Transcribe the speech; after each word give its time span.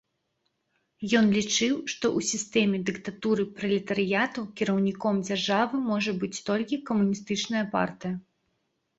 Ён 1.17 1.25
лічыў, 1.33 1.73
што 1.91 2.05
ў 2.17 2.29
сістэме 2.29 2.77
дыктатуры 2.87 3.45
пралетарыяту 3.59 4.45
кіраўніком 4.61 5.15
дзяржавы 5.27 5.75
можа 5.91 6.11
быць 6.23 6.41
толькі 6.49 6.81
камуністычная 6.91 7.63
партыя. 7.77 8.15